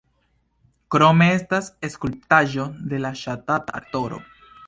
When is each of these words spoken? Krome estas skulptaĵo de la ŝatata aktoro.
Krome 0.95 1.25
estas 1.33 1.67
skulptaĵo 1.97 2.65
de 2.93 3.03
la 3.05 3.13
ŝatata 3.23 3.77
aktoro. 3.81 4.19